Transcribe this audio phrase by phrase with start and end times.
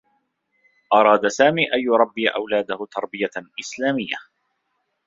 [0.93, 4.15] أراد سامي أن يربّي أولاده تربية إسلاميّة.